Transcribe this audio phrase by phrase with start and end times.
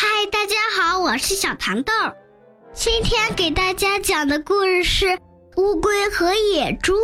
[0.00, 1.92] 嗨，大家好，我是小糖豆。
[2.72, 5.06] 今天给大家讲的故事是
[5.56, 6.94] 《乌龟和野猪》。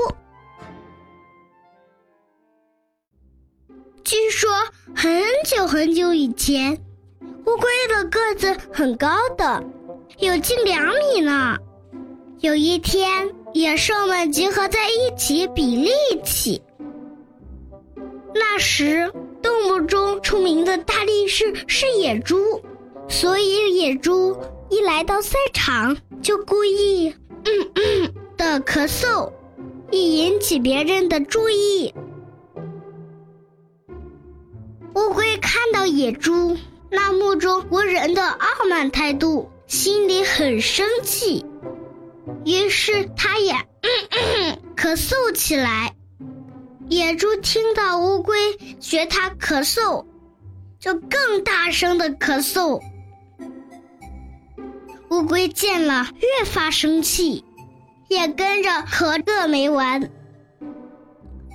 [4.05, 4.49] 据说
[4.95, 6.73] 很久很久以前，
[7.47, 9.61] 乌龟的个子很高的，
[10.19, 11.59] 有近两米呢。
[12.43, 15.91] 有一天，野兽们集合在一起比力
[16.25, 16.63] 气。
[18.33, 22.63] 那时，动物中出名的大力士是野猪，
[23.09, 24.37] 所以野猪
[24.71, 29.33] 一来到赛场就故意嗯嗯的咳嗽，
[29.91, 31.95] 以引起别人的注意。
[34.95, 36.57] 乌龟看到野猪
[36.91, 41.45] 那目中无人的傲慢态度，心里很生气，
[42.45, 45.95] 于是它也嗯嗯咳嗽起来。
[46.89, 48.37] 野猪听到乌龟
[48.81, 50.05] 学它咳嗽，
[50.79, 52.81] 就更大声的咳嗽。
[55.15, 57.45] 乌龟见了，越发生气，
[58.09, 60.11] 也跟着咳个没完。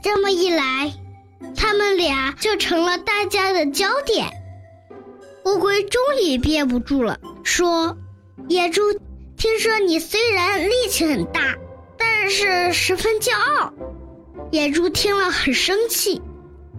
[0.02, 0.94] 这么一来，
[1.58, 4.30] 他们俩就成了大家的焦点。
[5.44, 7.98] 乌龟终于憋不住了，说
[8.48, 8.82] ：“野猪，
[9.36, 11.54] 听说你虽然力气很大，
[11.98, 13.74] 但是十分骄傲。”
[14.52, 16.22] 野猪听了很生气，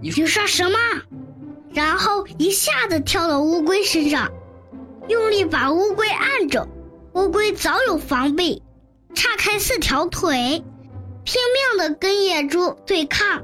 [0.01, 0.79] 你说什么？
[1.75, 4.31] 然后一下子跳到乌龟身上，
[5.11, 6.67] 用力把乌龟按着。
[7.13, 8.63] 乌龟早有防备，
[9.13, 10.63] 叉开四条腿，
[11.25, 13.43] 拼命的跟野猪对抗。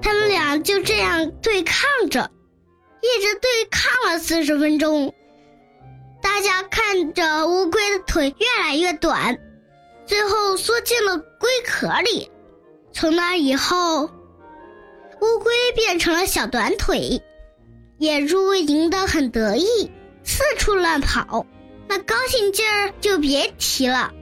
[0.00, 2.30] 他们俩就这样对抗着，
[3.02, 5.12] 一直对抗了四十分钟。
[6.22, 9.38] 大家看着乌龟的腿越来越短，
[10.06, 12.30] 最后缩进了龟壳里。
[12.92, 17.22] 从那以后，乌龟变成了小短腿，
[17.98, 19.90] 野猪赢得很得意，
[20.24, 21.46] 四处乱跑，
[21.86, 24.12] 那高兴劲儿就别提了。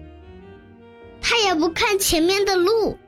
[1.23, 2.99] 他也不看前面的路，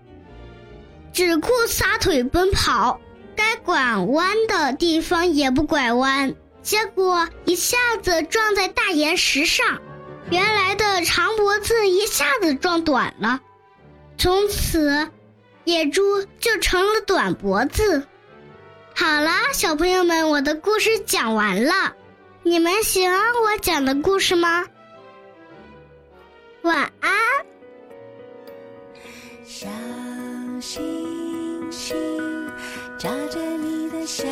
[1.12, 3.00] 只顾撒腿奔跑，
[3.36, 9.82] 该拐弯的地方也不拐弯，结果一下子撞在大岩石上，
[10.30, 13.40] 原来的长脖子一下子撞短了，
[14.16, 15.10] 从此。
[15.64, 16.02] 野猪
[16.40, 18.06] 就成了短脖子。
[18.94, 21.94] 好了，小朋友们，我的故事讲完了。
[22.46, 24.66] 你们喜欢我讲的故事吗？
[26.60, 27.10] 晚安。
[29.46, 29.66] 小
[30.60, 31.96] 星星
[32.98, 34.26] 眨着你的小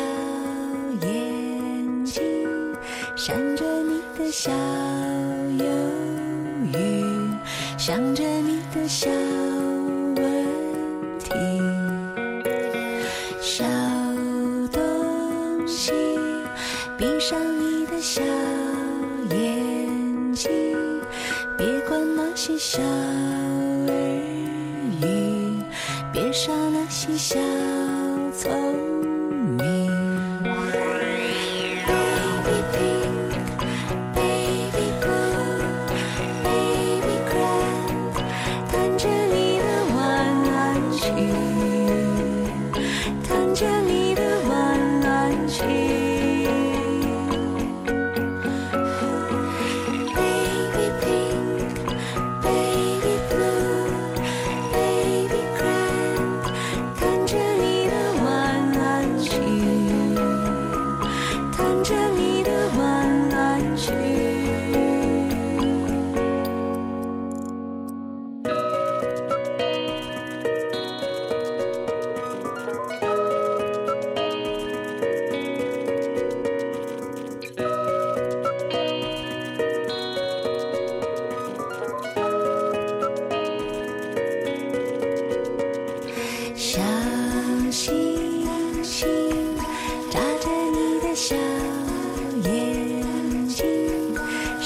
[1.01, 2.75] 眼睛，
[3.15, 5.65] 闪着你的小忧
[6.71, 7.03] 郁，
[7.79, 9.09] 想着你的小。
[19.33, 20.49] 眼睛，
[21.57, 22.81] 别管那些伤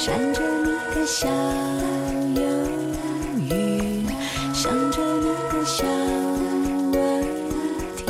[0.07, 2.42] 闪着你的小忧
[3.50, 4.07] 郁，
[4.54, 5.83] 想着你的小
[6.94, 6.95] 问
[7.98, 8.06] 题，